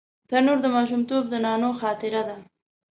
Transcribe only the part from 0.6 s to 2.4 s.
د ماشومتوب د نانو خاطره ده